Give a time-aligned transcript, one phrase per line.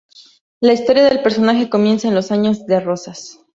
[0.61, 3.37] La historia del personaje comienza en los años de Rosas.